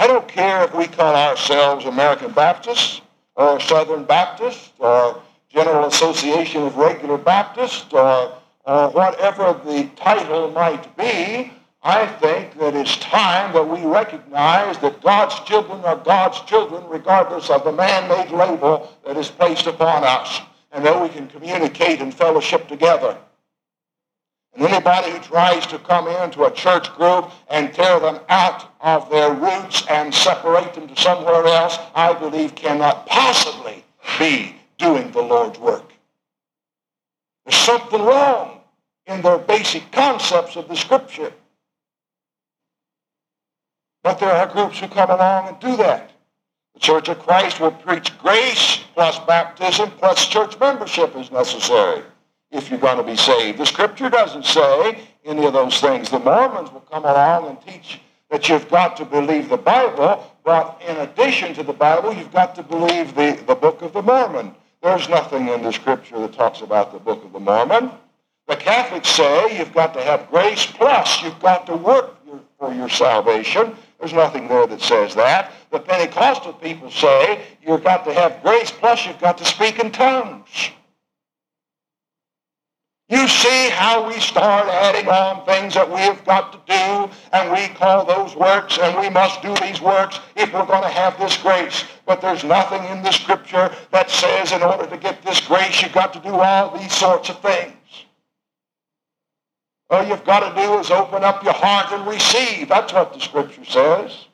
I 0.00 0.06
don't 0.06 0.26
care 0.26 0.64
if 0.64 0.74
we 0.74 0.86
call 0.86 1.14
ourselves 1.14 1.84
American 1.84 2.32
Baptists 2.32 3.02
or 3.36 3.60
Southern 3.60 4.04
Baptists 4.04 4.72
or 4.78 5.20
General 5.50 5.84
Association 5.88 6.62
of 6.62 6.78
Regular 6.78 7.18
Baptists 7.18 7.92
or, 7.92 8.34
or 8.64 8.88
whatever 8.92 9.60
the 9.62 9.90
title 9.96 10.52
might 10.52 10.96
be, 10.96 11.52
I 11.82 12.06
think 12.06 12.58
that 12.58 12.74
it's 12.74 12.96
time 12.96 13.52
that 13.52 13.68
we 13.68 13.84
recognize 13.84 14.78
that 14.78 15.02
God's 15.02 15.38
children 15.40 15.84
are 15.84 15.96
God's 15.96 16.40
children 16.40 16.82
regardless 16.88 17.50
of 17.50 17.64
the 17.64 17.72
man-made 17.72 18.30
label 18.30 18.90
that 19.04 19.18
is 19.18 19.28
placed 19.28 19.66
upon 19.66 20.02
us 20.02 20.40
and 20.72 20.82
that 20.82 20.98
we 20.98 21.10
can 21.10 21.26
communicate 21.26 22.00
and 22.00 22.14
fellowship 22.14 22.68
together. 22.68 23.18
And 24.54 24.64
anybody 24.64 25.12
who 25.12 25.18
tries 25.20 25.66
to 25.68 25.78
come 25.78 26.08
into 26.08 26.44
a 26.44 26.50
church 26.50 26.92
group 26.94 27.30
and 27.48 27.72
tear 27.72 28.00
them 28.00 28.18
out 28.28 28.74
of 28.80 29.08
their 29.10 29.32
roots 29.32 29.86
and 29.88 30.12
separate 30.12 30.74
them 30.74 30.88
to 30.88 31.00
somewhere 31.00 31.46
else, 31.46 31.78
I 31.94 32.12
believe 32.14 32.54
cannot 32.54 33.06
possibly 33.06 33.84
be 34.18 34.56
doing 34.78 35.12
the 35.12 35.22
Lord's 35.22 35.58
work. 35.58 35.92
There's 37.46 37.60
something 37.60 38.02
wrong 38.02 38.60
in 39.06 39.22
their 39.22 39.38
basic 39.38 39.90
concepts 39.92 40.56
of 40.56 40.68
the 40.68 40.76
Scripture. 40.76 41.32
But 44.02 44.18
there 44.18 44.32
are 44.32 44.46
groups 44.46 44.80
who 44.80 44.88
come 44.88 45.10
along 45.10 45.48
and 45.48 45.60
do 45.60 45.76
that. 45.76 46.10
The 46.74 46.80
Church 46.80 47.08
of 47.08 47.18
Christ 47.20 47.60
will 47.60 47.72
preach 47.72 48.16
grace 48.18 48.80
plus 48.94 49.18
baptism 49.20 49.90
plus 49.92 50.26
church 50.26 50.58
membership 50.58 51.14
is 51.16 51.30
necessary 51.30 52.02
if 52.50 52.70
you're 52.70 52.80
going 52.80 52.96
to 52.96 53.02
be 53.02 53.16
saved. 53.16 53.58
The 53.58 53.66
Scripture 53.66 54.10
doesn't 54.10 54.44
say 54.44 54.98
any 55.24 55.46
of 55.46 55.52
those 55.52 55.80
things. 55.80 56.10
The 56.10 56.18
Mormons 56.18 56.72
will 56.72 56.80
come 56.80 57.04
along 57.04 57.48
and 57.48 57.60
teach 57.62 58.00
that 58.30 58.48
you've 58.48 58.68
got 58.68 58.96
to 58.96 59.04
believe 59.04 59.48
the 59.48 59.56
Bible, 59.56 60.24
but 60.44 60.80
in 60.86 60.96
addition 60.98 61.52
to 61.54 61.62
the 61.62 61.72
Bible, 61.72 62.12
you've 62.12 62.32
got 62.32 62.54
to 62.54 62.62
believe 62.62 63.14
the, 63.14 63.38
the 63.46 63.54
Book 63.54 63.82
of 63.82 63.92
the 63.92 64.02
Mormon. 64.02 64.54
There's 64.82 65.08
nothing 65.08 65.48
in 65.48 65.62
the 65.62 65.72
scripture 65.72 66.18
that 66.20 66.32
talks 66.32 66.60
about 66.60 66.92
the 66.92 66.98
Book 66.98 67.24
of 67.24 67.32
the 67.32 67.40
Mormon. 67.40 67.90
The 68.48 68.56
Catholics 68.56 69.08
say 69.10 69.58
you've 69.58 69.74
got 69.74 69.94
to 69.94 70.02
have 70.02 70.28
grace 70.30 70.66
plus 70.66 71.22
you've 71.22 71.38
got 71.40 71.66
to 71.66 71.76
work 71.76 72.16
for 72.58 72.72
your 72.72 72.88
salvation. 72.88 73.76
There's 73.98 74.12
nothing 74.12 74.48
there 74.48 74.66
that 74.66 74.80
says 74.80 75.14
that. 75.16 75.52
The 75.70 75.78
Pentecostal 75.78 76.54
people 76.54 76.90
say 76.90 77.42
you've 77.62 77.84
got 77.84 78.04
to 78.06 78.14
have 78.14 78.42
grace 78.42 78.70
plus 78.70 79.06
you've 79.06 79.20
got 79.20 79.38
to 79.38 79.44
speak 79.44 79.78
in 79.78 79.92
tongues. 79.92 80.70
You 83.20 83.28
see 83.28 83.68
how 83.68 84.08
we 84.08 84.18
start 84.18 84.66
adding 84.68 85.06
on 85.06 85.44
things 85.44 85.74
that 85.74 85.86
we 85.86 86.00
have 86.00 86.24
got 86.24 86.52
to 86.52 86.58
do, 86.66 87.12
and 87.34 87.52
we 87.52 87.68
call 87.74 88.06
those 88.06 88.34
works, 88.34 88.78
and 88.78 88.98
we 88.98 89.10
must 89.10 89.42
do 89.42 89.54
these 89.56 89.78
works 89.78 90.20
if 90.36 90.50
we're 90.54 90.64
going 90.64 90.84
to 90.84 90.88
have 90.88 91.18
this 91.18 91.36
grace. 91.36 91.84
But 92.06 92.22
there's 92.22 92.44
nothing 92.44 92.82
in 92.84 93.02
the 93.02 93.12
Scripture 93.12 93.70
that 93.90 94.08
says 94.08 94.52
in 94.52 94.62
order 94.62 94.86
to 94.86 94.96
get 94.96 95.22
this 95.22 95.38
grace, 95.46 95.82
you've 95.82 95.92
got 95.92 96.14
to 96.14 96.20
do 96.20 96.30
all 96.30 96.78
these 96.78 96.94
sorts 96.94 97.28
of 97.28 97.38
things. 97.40 97.74
All 99.90 100.02
you've 100.02 100.24
got 100.24 100.40
to 100.40 100.58
do 100.58 100.78
is 100.78 100.90
open 100.90 101.22
up 101.22 101.44
your 101.44 101.52
heart 101.52 101.92
and 101.92 102.06
receive. 102.06 102.70
That's 102.70 102.94
what 102.94 103.12
the 103.12 103.20
Scripture 103.20 103.66
says. 103.66 104.28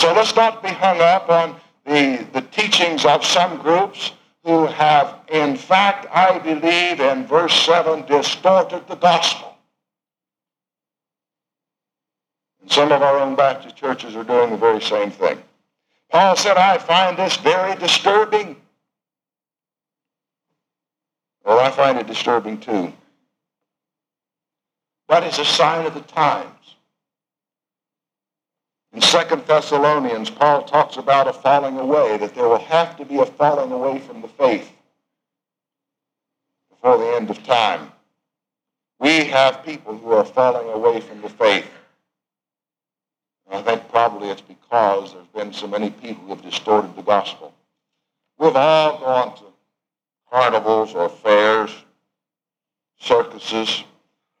So 0.00 0.12
let's 0.12 0.34
not 0.34 0.64
be 0.64 0.70
hung 0.70 1.00
up 1.00 1.28
on 1.28 1.60
the, 1.84 2.26
the 2.32 2.40
teachings 2.40 3.04
of 3.04 3.24
some 3.24 3.58
groups 3.58 4.10
who 4.46 4.64
have, 4.66 5.18
in 5.28 5.56
fact, 5.56 6.06
I 6.14 6.38
believe 6.38 7.00
in 7.00 7.26
verse 7.26 7.52
7, 7.64 8.06
distorted 8.06 8.86
the 8.86 8.94
gospel. 8.94 9.56
And 12.62 12.70
some 12.70 12.92
of 12.92 13.02
our 13.02 13.18
own 13.18 13.34
Baptist 13.34 13.74
churches 13.74 14.14
are 14.14 14.22
doing 14.22 14.50
the 14.50 14.56
very 14.56 14.80
same 14.80 15.10
thing. 15.10 15.42
Paul 16.10 16.36
said, 16.36 16.56
I 16.56 16.78
find 16.78 17.16
this 17.16 17.36
very 17.38 17.74
disturbing. 17.74 18.54
Well, 21.44 21.58
I 21.58 21.72
find 21.72 21.98
it 21.98 22.06
disturbing 22.06 22.60
too. 22.60 22.92
But 25.08 25.24
it's 25.24 25.40
a 25.40 25.44
sign 25.44 25.86
of 25.86 25.94
the 25.94 26.02
time. 26.02 26.46
In 28.96 29.02
2 29.02 29.42
Thessalonians, 29.46 30.30
Paul 30.30 30.62
talks 30.62 30.96
about 30.96 31.28
a 31.28 31.32
falling 31.34 31.78
away, 31.78 32.16
that 32.16 32.34
there 32.34 32.48
will 32.48 32.58
have 32.58 32.96
to 32.96 33.04
be 33.04 33.18
a 33.18 33.26
falling 33.26 33.70
away 33.70 33.98
from 33.98 34.22
the 34.22 34.28
faith 34.28 34.72
before 36.70 36.96
the 36.96 37.14
end 37.14 37.28
of 37.28 37.44
time. 37.44 37.92
We 38.98 39.24
have 39.24 39.66
people 39.66 39.98
who 39.98 40.12
are 40.12 40.24
falling 40.24 40.70
away 40.70 41.02
from 41.02 41.20
the 41.20 41.28
faith. 41.28 41.70
And 43.46 43.56
I 43.56 43.62
think 43.62 43.86
probably 43.90 44.30
it's 44.30 44.40
because 44.40 45.12
there's 45.12 45.26
been 45.26 45.52
so 45.52 45.66
many 45.66 45.90
people 45.90 46.24
who 46.24 46.30
have 46.30 46.42
distorted 46.42 46.96
the 46.96 47.02
gospel. 47.02 47.52
We've 48.38 48.56
all 48.56 48.98
gone 48.98 49.36
to 49.36 49.44
carnivals 50.32 50.94
or 50.94 51.10
fairs, 51.10 51.70
circuses, 52.98 53.84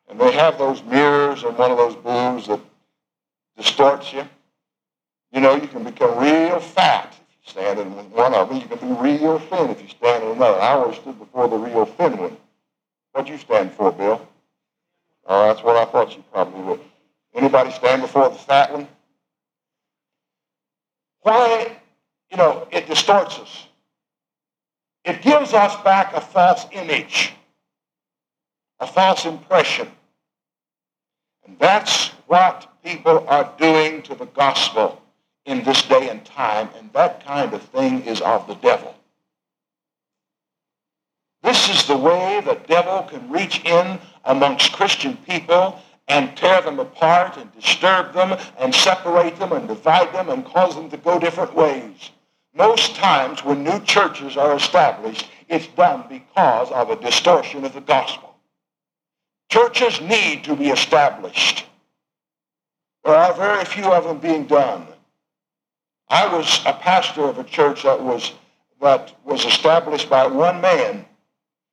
and 0.08 0.18
they 0.18 0.32
have 0.32 0.56
those 0.56 0.82
mirrors 0.82 1.42
and 1.42 1.58
one 1.58 1.70
of 1.70 1.76
those 1.76 1.96
booths 1.96 2.46
that 2.46 2.60
distorts 3.58 4.14
you. 4.14 4.26
You 5.36 5.42
know, 5.42 5.54
you 5.54 5.68
can 5.68 5.84
become 5.84 6.18
real 6.18 6.58
fat 6.60 7.12
if 7.12 7.18
you 7.44 7.60
stand 7.60 7.78
in 7.78 7.88
one 8.12 8.32
of 8.32 8.48
them. 8.48 8.58
You 8.58 8.66
can 8.66 8.78
be 8.78 9.00
real 9.02 9.38
thin 9.38 9.68
if 9.68 9.82
you 9.82 9.88
stand 9.88 10.24
in 10.24 10.30
another. 10.30 10.58
I 10.58 10.70
always 10.70 10.96
stood 10.96 11.18
before 11.18 11.46
the 11.46 11.58
real 11.58 11.84
thin 11.84 12.16
one. 12.16 12.38
What'd 13.12 13.28
you 13.28 13.36
stand 13.36 13.74
for, 13.74 13.92
Bill? 13.92 14.26
Oh, 15.26 15.48
that's 15.48 15.62
what 15.62 15.76
I 15.76 15.84
thought 15.84 16.16
you 16.16 16.24
probably 16.32 16.62
would. 16.62 16.80
Anybody 17.34 17.70
stand 17.72 18.00
before 18.00 18.30
the 18.30 18.36
fat 18.36 18.72
one? 18.72 18.88
Why, 21.20 21.70
you 22.30 22.38
know, 22.38 22.66
it 22.72 22.86
distorts 22.86 23.38
us. 23.38 23.66
It 25.04 25.20
gives 25.20 25.52
us 25.52 25.76
back 25.82 26.14
a 26.14 26.20
false 26.22 26.64
image, 26.72 27.34
a 28.80 28.86
false 28.86 29.26
impression. 29.26 29.88
And 31.46 31.58
that's 31.58 32.08
what 32.26 32.72
people 32.82 33.26
are 33.28 33.52
doing 33.58 34.00
to 34.04 34.14
the 34.14 34.24
gospel 34.24 35.02
in 35.46 35.62
this 35.64 35.82
day 35.82 36.10
and 36.10 36.24
time, 36.24 36.68
and 36.78 36.92
that 36.92 37.24
kind 37.24 37.54
of 37.54 37.62
thing 37.62 38.02
is 38.02 38.20
of 38.20 38.46
the 38.46 38.54
devil. 38.56 38.94
This 41.42 41.68
is 41.68 41.86
the 41.86 41.96
way 41.96 42.42
the 42.44 42.60
devil 42.66 43.04
can 43.04 43.30
reach 43.30 43.64
in 43.64 43.98
amongst 44.24 44.72
Christian 44.72 45.16
people 45.18 45.80
and 46.08 46.36
tear 46.36 46.60
them 46.60 46.80
apart 46.80 47.36
and 47.36 47.52
disturb 47.54 48.12
them 48.12 48.36
and 48.58 48.74
separate 48.74 49.38
them 49.38 49.52
and 49.52 49.68
divide 49.68 50.12
them 50.12 50.28
and 50.28 50.44
cause 50.44 50.74
them 50.74 50.90
to 50.90 50.96
go 50.96 51.18
different 51.18 51.54
ways. 51.54 52.10
Most 52.54 52.96
times 52.96 53.44
when 53.44 53.62
new 53.62 53.80
churches 53.80 54.36
are 54.36 54.56
established, 54.56 55.28
it's 55.48 55.66
done 55.68 56.04
because 56.08 56.70
of 56.72 56.90
a 56.90 56.96
distortion 56.96 57.64
of 57.64 57.74
the 57.74 57.80
gospel. 57.80 58.34
Churches 59.48 60.00
need 60.00 60.42
to 60.44 60.56
be 60.56 60.70
established. 60.70 61.66
There 63.04 63.14
are 63.14 63.34
very 63.34 63.64
few 63.64 63.84
of 63.84 64.04
them 64.04 64.18
being 64.18 64.46
done. 64.46 64.86
I 66.08 66.26
was 66.28 66.62
a 66.64 66.72
pastor 66.72 67.22
of 67.22 67.38
a 67.38 67.44
church 67.44 67.82
that 67.82 68.00
was 68.00 68.32
that 68.80 69.12
was 69.24 69.44
established 69.44 70.08
by 70.08 70.26
one 70.26 70.60
man. 70.60 71.04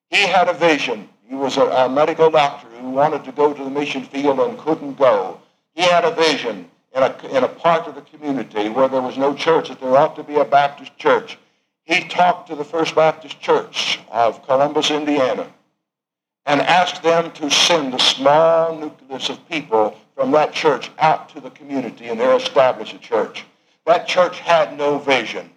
He 0.10 0.25
had 0.25 0.48
a 0.48 0.54
vision. 0.54 1.10
He 1.28 1.36
was 1.36 1.58
a, 1.58 1.66
a 1.66 1.90
medical 1.90 2.30
doctor 2.30 2.68
who 2.80 2.90
wanted 2.90 3.24
to 3.25 3.32
go 3.32 3.54
to 3.54 3.63
the 3.63 3.70
mission 3.70 4.04
field 4.04 4.40
and 4.40 4.58
couldn't 4.58 4.98
go. 4.98 5.40
He 5.75 5.82
had 5.82 6.06
a 6.06 6.12
vision 6.12 6.70
in 6.96 7.04
a, 7.04 7.16
in 7.36 7.44
a 7.44 7.48
part 7.48 7.88
of 7.88 7.96
the 7.96 8.02
community 8.02 8.70
where 8.70 8.88
there 8.88 9.02
was 9.02 9.18
no 9.18 9.34
church, 9.34 9.70
that 9.70 9.82
there 9.82 9.98
ought 9.98 10.16
to 10.16 10.24
be 10.24 10.36
a 10.36 10.46
Baptist 10.46 10.98
church. 10.98 11.38
He 11.84 12.08
talked 12.08 12.48
to 12.48 12.56
the 12.56 12.63
First 12.63 12.96
Baptist 12.96 13.42
Church 13.42 14.00
of 14.12 14.46
Columbus, 14.46 14.92
Indiana, 14.92 15.48
and 16.46 16.62
asked 16.62 17.04
them 17.04 17.32
to 17.34 17.50
send 17.50 17.94
a 17.94 18.00
small 18.00 18.78
nucleus 18.78 19.30
of 19.30 19.50
people 19.50 19.98
from 20.16 20.32
that 20.32 20.54
church 20.54 20.92
out 21.00 21.30
to 21.30 21.42
the 21.42 21.50
community 21.50 22.08
and 22.08 22.20
there 22.20 22.36
establish 22.36 22.94
a 22.94 23.00
church. 23.00 23.44
That 23.86 24.08
church 24.08 24.40
had 24.40 24.78
no 24.78 24.98
vision 24.98 25.50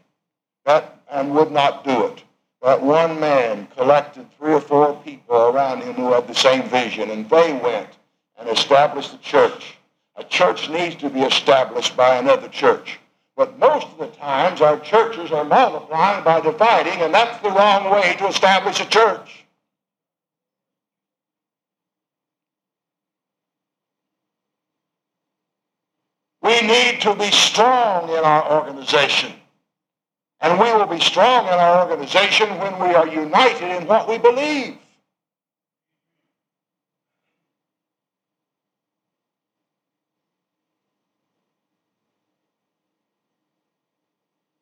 that, 0.66 1.00
and 1.10 1.34
would 1.34 1.50
not 1.50 1.84
do 1.84 2.06
it. 2.06 2.22
That 2.60 2.82
one 2.82 3.20
man 3.20 3.68
collected 3.76 4.26
three 4.36 4.52
or 4.52 4.60
four 4.60 5.00
people 5.04 5.36
around 5.36 5.82
him 5.82 5.94
who 5.94 6.12
had 6.12 6.26
the 6.26 6.34
same 6.34 6.68
vision, 6.68 7.10
and 7.10 7.30
they 7.30 7.52
went 7.52 7.90
and 8.38 8.48
established 8.48 9.14
a 9.14 9.18
church. 9.18 9.76
A 10.16 10.24
church 10.24 10.68
needs 10.68 10.96
to 10.96 11.08
be 11.08 11.20
established 11.20 11.96
by 11.96 12.16
another 12.16 12.48
church. 12.48 12.98
But 13.36 13.58
most 13.58 13.86
of 13.88 13.98
the 13.98 14.08
times, 14.08 14.60
our 14.60 14.80
churches 14.80 15.30
are 15.30 15.44
multiplying 15.44 16.24
by 16.24 16.40
dividing, 16.40 17.00
and 17.02 17.14
that's 17.14 17.40
the 17.42 17.50
wrong 17.50 17.90
way 17.90 18.16
to 18.18 18.26
establish 18.26 18.80
a 18.80 18.86
church. 18.86 19.45
We 26.56 26.66
need 26.66 27.02
to 27.02 27.14
be 27.14 27.30
strong 27.32 28.08
in 28.08 28.24
our 28.24 28.50
organization. 28.50 29.30
And 30.40 30.58
we 30.58 30.72
will 30.72 30.86
be 30.86 31.00
strong 31.00 31.46
in 31.46 31.52
our 31.52 31.82
organization 31.82 32.48
when 32.58 32.78
we 32.80 32.94
are 32.94 33.06
united 33.06 33.76
in 33.76 33.86
what 33.86 34.08
we 34.08 34.16
believe. 34.16 34.78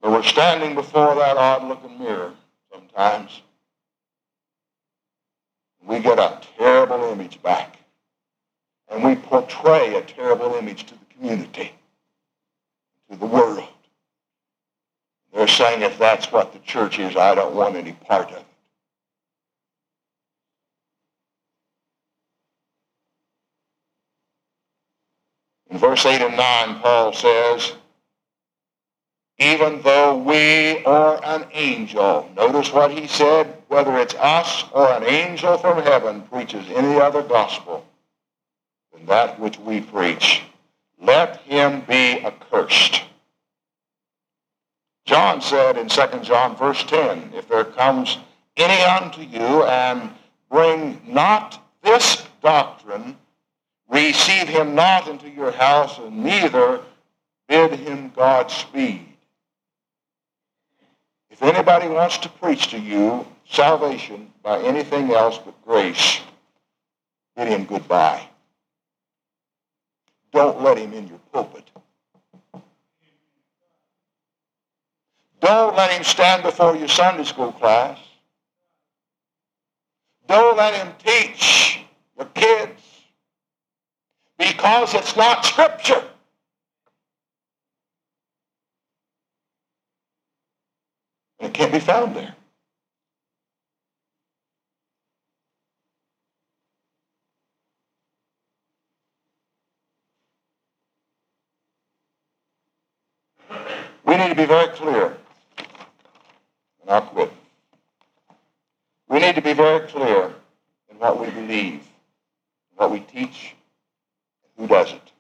But 0.01 0.11
we're 0.11 0.23
standing 0.25 0.75
before 0.75 1.15
that 1.15 1.37
odd-looking 1.37 2.01
mirror 2.01 2.33
sometimes. 2.73 3.41
We 5.87 6.01
get 6.01 6.19
a 6.19 6.41
terrible 6.59 7.05
image 7.13 7.41
back. 7.41 7.79
And 8.89 9.05
we 9.05 9.15
portray 9.15 9.95
a 9.95 10.03
terrible 10.03 10.55
image 10.55 10.87
to 10.87 10.95
the 10.95 11.05
community, 11.17 11.73
to 13.15 13.21
the 13.21 13.27
world. 13.27 13.69
They're 15.33 15.49
saying 15.49 15.83
if 15.83 15.99
that's 15.99 16.31
what 16.31 16.53
the 16.53 16.59
church 16.61 16.99
is, 16.99 17.17
I 17.17 17.35
don't 17.35 17.55
want 17.55 17.77
any 17.77 17.93
part 17.93 18.31
of 18.31 18.37
it. 18.37 18.45
In 25.71 25.79
verse 25.79 26.07
8 26.07 26.21
and 26.21 26.37
9, 26.37 26.81
Paul 26.81 27.13
says, 27.13 27.73
even 29.39 29.83
though 29.83 30.17
we 30.17 30.85
or 30.85 31.25
an 31.25 31.47
angel, 31.53 32.31
notice 32.37 32.73
what 32.73 32.93
he 32.93 33.09
said, 33.09 33.57
whether 33.67 33.99
it's 33.99 34.15
us 34.15 34.65
or 34.73 34.93
an 34.93 35.03
angel 35.03 35.59
from 35.59 35.83
heaven 35.83 36.23
preaches 36.23 36.65
any 36.71 37.01
other 37.01 37.23
gospel 37.23 37.85
than 38.93 39.05
that 39.07 39.41
which 39.41 39.59
we 39.59 39.81
preach, 39.81 40.43
let 41.03 41.39
him 41.39 41.81
be 41.89 42.25
accursed. 42.25 43.04
John 45.05 45.43
said 45.43 45.77
in 45.77 45.89
2 45.89 46.21
John 46.23 46.57
verse 46.57 46.83
10, 46.85 47.33
if 47.35 47.49
there 47.49 47.65
comes 47.65 48.19
any 48.57 48.83
unto 48.83 49.21
you 49.21 49.65
and 49.65 50.11
bring 50.51 51.01
not 51.07 51.63
this 51.83 52.25
doctrine, 52.43 53.17
receive 53.89 54.49
him 54.49 54.75
not 54.75 55.09
into 55.09 55.29
your 55.29 55.53
house, 55.53 55.99
and 55.99 56.25
neither 56.25 56.81
bid 57.49 57.73
him 57.73 58.13
Godspeed. 58.17 59.09
If 61.31 61.43
anybody 61.43 61.89
wants 61.89 62.19
to 62.19 62.29
preach 62.29 62.69
to 62.69 62.79
you 62.79 63.27
salvation 63.51 64.33
by 64.43 64.61
anything 64.63 65.13
else 65.13 65.39
but 65.39 65.61
grace, 65.65 66.21
bid 67.37 67.49
him 67.49 67.67
goodbye. 67.67 68.27
Don't 70.33 70.63
let 70.63 70.79
him 70.79 70.95
in 70.95 71.09
your 71.09 71.19
pulpit. 71.33 71.71
Don't 75.45 75.77
let 75.77 75.91
him 75.91 76.03
stand 76.03 76.43
before 76.43 76.75
your 76.75 76.89
Sunday 76.89 77.25
school 77.25 77.53
class. 77.53 77.99
Don't 80.27 80.57
let 80.57 80.73
him 80.75 80.95
teach 81.05 81.81
your 82.17 82.27
kids 82.29 82.81
because 84.39 84.95
it's 84.95 85.15
not 85.17 85.45
Scripture. 85.45 86.03
And 91.41 91.51
it 91.51 91.55
can't 91.55 91.73
be 91.73 91.81
found 91.81 92.17
there. 92.17 92.35
We 104.07 104.17
need 104.17 104.29
to 104.29 104.35
be 104.35 104.45
very 104.45 104.69
clear, 104.69 105.17
and 106.83 106.91
I'll 106.91 107.01
quit. 107.03 107.33
We 109.09 109.19
need 109.19 109.35
to 109.35 109.41
be 109.41 109.55
very 109.55 109.89
clear 109.89 110.35
in 110.91 110.99
what 110.99 111.19
we 111.19 111.31
believe, 111.31 111.81
what 112.77 112.91
we 112.91 113.01
teach, 113.01 113.55
and 114.45 114.69
who 114.69 114.75
doesn't. 114.75 115.13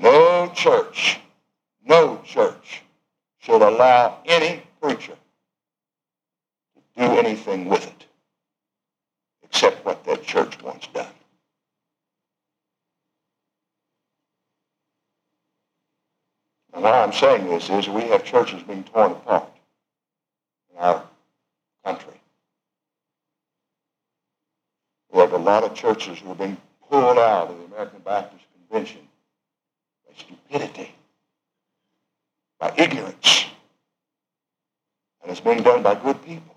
No 0.00 0.50
church, 0.54 1.20
no 1.84 2.20
church 2.24 2.82
should 3.40 3.60
allow 3.78 4.18
any 4.26 4.60
preacher 4.82 5.14
to 6.74 6.80
do 6.96 7.18
anything 7.18 7.68
with 7.68 7.86
it 7.86 8.06
except 9.44 9.84
what 9.84 10.04
that 10.04 10.22
church 10.24 10.60
wants 10.62 10.88
done. 10.88 11.06
And 16.74 16.82
why 16.82 17.02
I'm 17.02 17.12
saying 17.12 17.48
this 17.48 17.70
is 17.70 17.88
we 17.88 18.02
have 18.02 18.24
churches 18.24 18.62
being 18.64 18.84
torn 18.84 19.12
apart 19.12 19.48
in 20.72 20.78
our 20.78 21.04
country. 21.84 22.14
We 25.12 25.20
have 25.20 25.32
a 25.32 25.38
lot 25.38 25.62
of 25.64 25.74
churches 25.74 26.18
who 26.18 26.32
are 26.32 26.34
being 26.34 26.56
pulled 26.90 27.18
out 27.18 27.48
of 27.48 27.58
the 27.58 27.64
American 27.64 28.00
Baptist 28.04 28.44
Convention 28.68 29.00
by 30.06 30.14
stupidity, 30.16 30.92
by 32.58 32.74
ignorance. 32.76 33.46
And 35.28 35.36
it's 35.36 35.44
being 35.44 35.62
done 35.62 35.82
by 35.82 35.94
good 35.94 36.24
people 36.24 36.56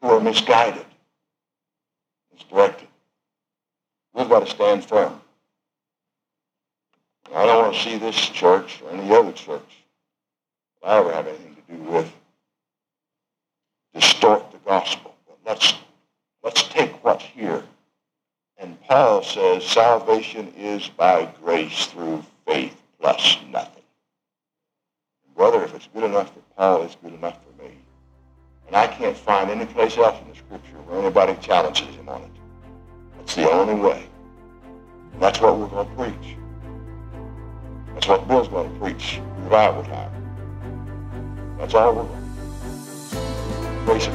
who 0.00 0.08
are 0.08 0.18
misguided, 0.18 0.86
misdirected. 2.32 2.88
We've 4.14 4.30
got 4.30 4.46
to 4.46 4.50
stand 4.50 4.82
firm. 4.82 5.20
I 7.34 7.44
don't 7.44 7.64
want 7.64 7.74
to 7.74 7.82
see 7.82 7.98
this 7.98 8.16
church 8.16 8.80
or 8.80 8.92
any 8.92 9.14
other 9.14 9.32
church 9.32 9.84
that 10.80 10.88
I 10.88 10.96
ever 11.00 11.12
have 11.12 11.26
anything 11.26 11.54
to 11.54 11.74
do 11.74 11.82
with 11.82 12.10
distort 13.92 14.52
the 14.52 14.58
gospel. 14.64 15.14
But 15.28 15.36
let's 15.44 15.74
let's 16.42 16.66
take 16.68 17.04
what's 17.04 17.24
here. 17.24 17.62
And 18.56 18.80
Paul 18.84 19.22
says 19.22 19.66
salvation 19.66 20.50
is 20.56 20.88
by 20.88 21.30
grace 21.42 21.88
through 21.88 22.24
faith 22.46 22.80
plus 22.98 23.36
nothing. 23.50 23.75
Brother, 25.36 25.62
if 25.64 25.74
it's 25.74 25.88
good 25.92 26.04
enough 26.04 26.32
for 26.32 26.40
Paul, 26.56 26.82
it's 26.82 26.96
good 26.96 27.12
enough 27.12 27.38
for 27.44 27.62
me. 27.62 27.70
And 28.66 28.74
I 28.74 28.86
can't 28.86 29.16
find 29.16 29.50
any 29.50 29.66
place 29.66 29.98
else 29.98 30.18
in 30.22 30.30
the 30.30 30.34
scripture 30.34 30.78
where 30.86 30.98
anybody 30.98 31.36
challenges 31.42 31.94
him 31.94 32.08
on 32.08 32.22
it. 32.22 32.30
That's 33.18 33.34
the 33.34 33.50
only 33.50 33.74
way. 33.74 34.06
And 35.12 35.22
that's 35.22 35.38
what 35.40 35.58
we're 35.58 35.68
going 35.68 35.88
to 35.88 35.94
preach. 35.94 36.36
That's 37.92 38.08
what 38.08 38.26
Bill's 38.26 38.48
going 38.48 38.72
to 38.72 38.80
preach 38.80 39.20
revival 39.40 39.84
time. 39.84 40.10
That's 41.58 41.74
all 41.74 41.94
we're 41.94 42.04
going 42.04 42.22
to 42.22 42.26
grace 43.84 44.06
of 44.06 44.14